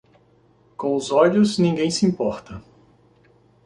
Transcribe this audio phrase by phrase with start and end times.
[0.77, 2.59] Com os olhos, ninguém se importa.